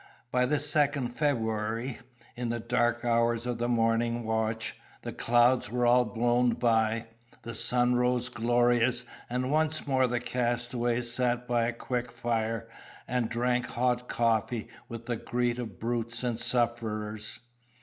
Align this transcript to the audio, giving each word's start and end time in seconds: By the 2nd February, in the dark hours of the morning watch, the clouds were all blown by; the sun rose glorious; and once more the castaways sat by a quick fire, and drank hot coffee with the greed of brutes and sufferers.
By 0.31 0.47
the 0.47 0.55
2nd 0.55 1.11
February, 1.13 1.99
in 2.35 2.49
the 2.49 2.59
dark 2.59 3.05
hours 3.05 3.45
of 3.45 3.59
the 3.59 3.67
morning 3.67 4.23
watch, 4.23 4.75
the 5.03 5.13
clouds 5.13 5.69
were 5.69 5.85
all 5.85 6.05
blown 6.05 6.55
by; 6.55 7.05
the 7.43 7.53
sun 7.53 7.93
rose 7.93 8.27
glorious; 8.27 9.03
and 9.29 9.51
once 9.51 9.85
more 9.85 10.07
the 10.07 10.19
castaways 10.19 11.11
sat 11.13 11.47
by 11.47 11.67
a 11.67 11.71
quick 11.73 12.11
fire, 12.11 12.67
and 13.07 13.29
drank 13.29 13.67
hot 13.67 14.09
coffee 14.09 14.69
with 14.89 15.05
the 15.05 15.17
greed 15.17 15.59
of 15.59 15.79
brutes 15.79 16.23
and 16.23 16.39
sufferers. 16.39 17.39